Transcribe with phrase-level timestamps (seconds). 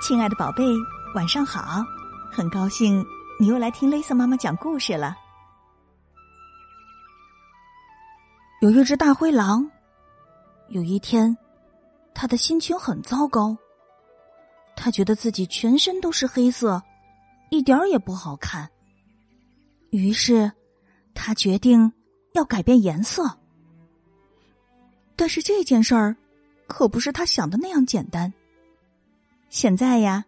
[0.00, 0.64] 亲爱的宝贝，
[1.14, 1.84] 晚上好！
[2.30, 3.04] 很高兴
[3.40, 5.16] 你又来听蕾丝妈妈讲故事了。
[8.60, 9.68] 有一只大灰狼，
[10.68, 11.36] 有一天，
[12.14, 13.56] 他的心情很糟糕。
[14.76, 16.80] 他觉得自己全身都是黑色，
[17.50, 18.70] 一点儿也不好看。
[19.90, 20.52] 于是，
[21.12, 21.92] 他决定
[22.34, 23.38] 要改变颜色。
[25.16, 26.16] 但是这件事儿
[26.68, 28.32] 可不是他想的那样简单。
[29.50, 30.24] 现在呀，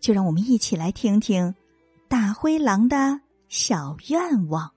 [0.00, 1.54] 就让我们一起来听听
[2.08, 4.72] 大灰狼的小愿望。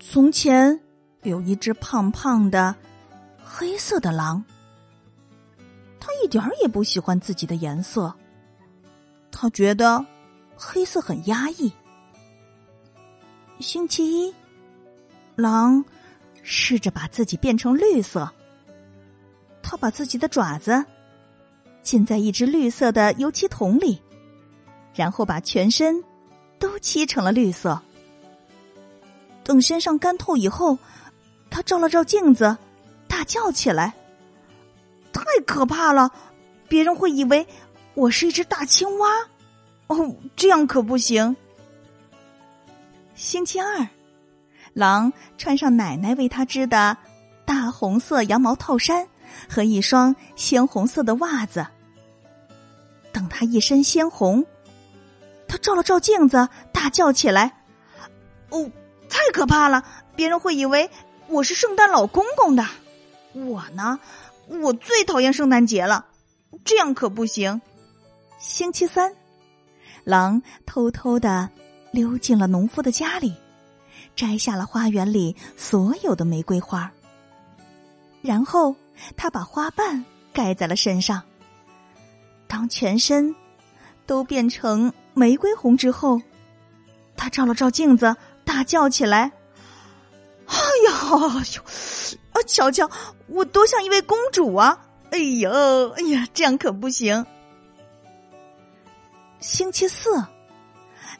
[0.00, 0.78] 从前
[1.22, 2.74] 有一只胖胖的
[3.42, 4.44] 黑色的狼，
[5.98, 8.14] 他一点儿也不喜欢自己的颜色，
[9.30, 10.04] 他觉得
[10.54, 11.72] 黑色很压抑。
[13.62, 14.34] 星期一，
[15.36, 15.84] 狼
[16.42, 18.30] 试着把自己变成绿色。
[19.62, 20.84] 他把自己的爪子
[21.82, 24.02] 浸在一只绿色的油漆桶里，
[24.92, 26.04] 然后把全身
[26.58, 27.80] 都漆成了绿色。
[29.44, 30.76] 等身上干透以后，
[31.48, 32.56] 他照了照镜子，
[33.08, 33.94] 大叫起来
[35.12, 36.12] ：“太可怕了！
[36.68, 37.46] 别人会以为
[37.94, 39.08] 我是一只大青蛙。
[39.86, 41.34] 哦，这样可不行。”
[43.22, 43.86] 星期二，
[44.74, 46.96] 狼穿上奶奶为他织的
[47.44, 49.06] 大红色羊毛套衫
[49.48, 51.64] 和一双鲜红色的袜子。
[53.12, 54.44] 等他一身鲜红，
[55.46, 57.62] 他照了照镜子，大叫起来
[58.50, 58.68] ：“哦，
[59.08, 59.84] 太可怕了！
[60.16, 60.90] 别人会以为
[61.28, 62.66] 我是圣诞老公公的。
[63.34, 64.00] 我呢，
[64.48, 66.06] 我最讨厌圣诞节了，
[66.64, 67.62] 这样可不行。”
[68.40, 69.14] 星期三，
[70.02, 71.48] 狼偷偷的。
[71.92, 73.34] 溜进了农夫的家里，
[74.16, 76.90] 摘下了花园里所有的玫瑰花。
[78.22, 78.74] 然后
[79.16, 81.22] 他把花瓣盖在了身上。
[82.46, 83.34] 当全身
[84.06, 86.20] 都变成玫瑰红之后，
[87.16, 88.14] 他照了照镜子，
[88.44, 89.30] 大叫起来
[90.46, 90.56] ：“哎
[90.88, 91.62] 呀，哟，
[92.32, 92.90] 啊，瞧瞧，
[93.26, 94.86] 我多像一位公主啊！
[95.10, 95.50] 哎呦，
[95.90, 97.24] 哎呀，这样可不行。”
[99.40, 100.24] 星期四。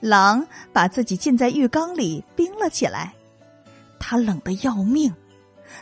[0.02, 3.14] 狼把自己浸在浴缸里冰了起来，
[4.00, 5.14] 他冷得要命。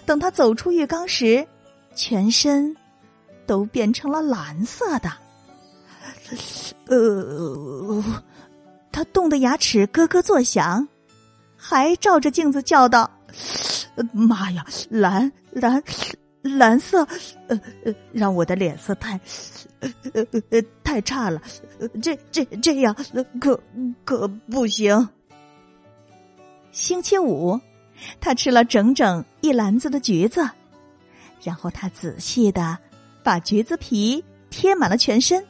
[0.05, 1.49] 等他走出浴缸时，
[1.95, 2.77] 全身
[3.47, 5.11] 都变成了蓝色的。
[6.87, 8.05] 呃，
[8.93, 10.87] 他冻得牙齿咯咯作响，
[11.57, 13.11] 还照着镜子叫道
[14.13, 15.83] ：“妈呀，蓝蓝！”
[16.43, 17.07] 蓝色，
[17.49, 19.21] 呃呃，让我的脸色太，
[19.81, 21.41] 呃呃呃太差了，
[22.01, 22.97] 这这这样
[23.39, 23.61] 可
[24.05, 25.09] 可不行。
[26.73, 27.61] 星期五，
[28.21, 30.49] 他吃了整整一篮子的橘子，
[31.43, 32.79] 然后他仔细的
[33.23, 35.45] 把橘子皮贴满了全身。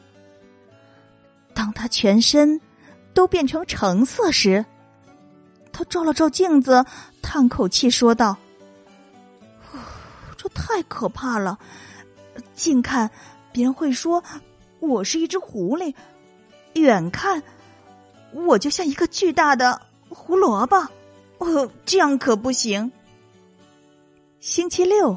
[1.53, 2.59] 当他全身
[3.13, 4.65] 都变成橙色时，
[5.71, 6.83] 他照了照镜子，
[7.21, 8.35] 叹口气说道。
[10.41, 11.59] 这太可怕了！
[12.55, 13.11] 近看，
[13.51, 14.23] 别人会说
[14.79, 15.93] 我是一只狐狸；
[16.73, 17.43] 远看，
[18.33, 19.79] 我就像一个巨大的
[20.09, 20.77] 胡萝卜。
[21.37, 22.91] 哦，这样可不行。
[24.39, 25.15] 星期六，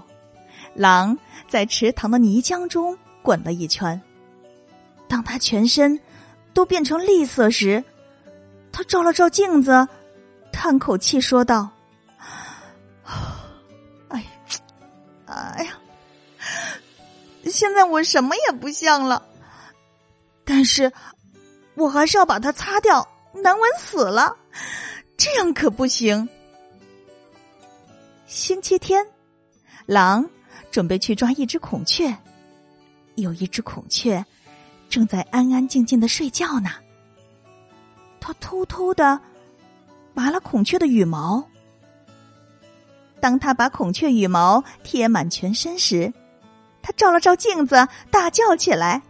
[0.74, 1.16] 狼
[1.48, 3.98] 在池塘的泥浆中滚了一圈。
[5.08, 5.98] 当他全身
[6.52, 7.82] 都变成绿色时，
[8.70, 9.88] 他照了照镜子，
[10.52, 11.70] 叹口气说道。
[17.50, 19.26] 现在我什么也不像了，
[20.44, 20.92] 但是
[21.74, 24.36] 我还是要把它擦掉，难闻死了，
[25.16, 26.28] 这样可不行。
[28.26, 29.06] 星期天，
[29.86, 30.28] 狼
[30.70, 32.16] 准备去抓一只孔雀，
[33.14, 34.24] 有一只孔雀
[34.88, 36.70] 正在安安静静的睡觉呢。
[38.20, 39.20] 他偷偷的
[40.14, 41.46] 拔了孔雀的羽毛。
[43.20, 46.12] 当他把孔雀羽毛贴满全身时，
[46.86, 49.00] 他照了照镜子，大叫起来：“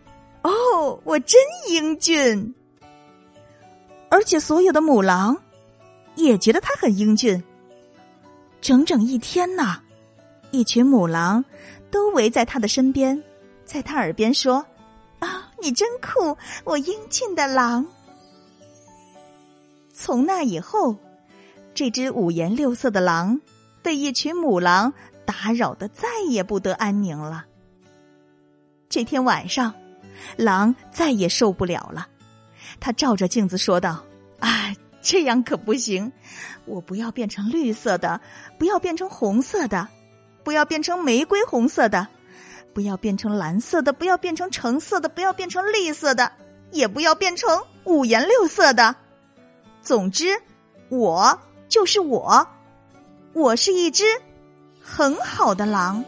[0.43, 2.55] 哦，我真英俊！”
[4.09, 5.43] 而且所有的母狼
[6.15, 7.43] 也觉得他很英俊。
[8.61, 9.81] 整整一天呐，
[10.53, 11.45] 一群母狼
[11.91, 13.21] 都围在他的身边，
[13.65, 14.65] 在他耳边说
[15.19, 17.85] ：“啊，你真酷，我英俊的狼！”
[19.93, 20.95] 从那以后，
[21.75, 23.41] 这只五颜六色的狼。
[23.83, 24.95] 被一群母狼
[25.27, 27.45] 打扰的再也不得安宁了。
[28.95, 29.75] 这天晚上，
[30.37, 32.07] 狼再也受不了了，
[32.79, 34.05] 他照着镜子说道
[34.39, 36.13] ：“啊，这样可不行！
[36.65, 38.21] 我不要变成绿色的，
[38.57, 39.89] 不要变成红色的，
[40.45, 42.07] 不要变成玫瑰红色的，
[42.73, 46.31] 不要变成蓝色的，不要变成橙色的，不要变成绿色的，
[46.71, 48.95] 也不要变成五颜六色的。
[49.83, 50.41] 总之，
[50.89, 51.37] 我
[51.69, 52.47] 就是我，
[53.33, 54.05] 我是一只
[54.81, 56.05] 很好的狼。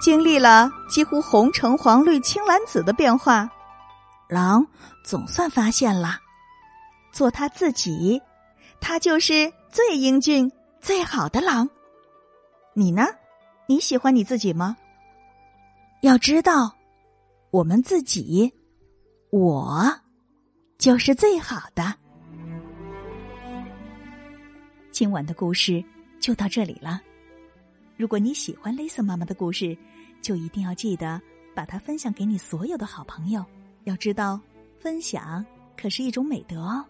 [0.00, 3.48] 经历了几乎红橙黄绿青蓝紫的变化，
[4.28, 4.66] 狼
[5.04, 6.18] 总算发现了，
[7.12, 8.20] 做他自己，
[8.80, 10.50] 他就是最英俊、
[10.80, 11.68] 最好的狼。
[12.72, 13.04] 你呢？
[13.66, 14.76] 你喜欢你自己吗？
[16.00, 16.74] 要知道，
[17.50, 18.50] 我们自己，
[19.30, 20.00] 我
[20.78, 21.94] 就是最好的。
[24.90, 25.84] 今晚的故事
[26.18, 27.02] 就到这里了。
[28.00, 29.76] 如果你喜欢 Lisa 妈妈的故事，
[30.22, 31.20] 就一定要记得
[31.54, 33.44] 把它分享给你所有的好朋友。
[33.84, 34.40] 要知道，
[34.78, 35.44] 分享
[35.76, 36.82] 可是一种美德哦。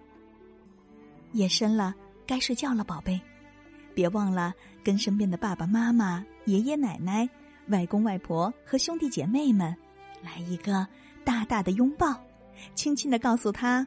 [1.33, 1.93] 夜深了，
[2.29, 3.21] 该睡觉了，宝贝，
[3.93, 4.55] 别忘了
[4.85, 7.29] 跟身边的爸爸妈妈、爷爷奶奶、
[7.71, 9.75] 外公外婆和兄弟姐妹们
[10.23, 10.87] 来一个
[11.25, 12.15] 大大的拥抱，
[12.77, 13.85] 轻轻的告诉他：“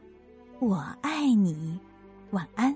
[0.59, 1.79] 我爱你。”
[2.31, 2.75] 晚安。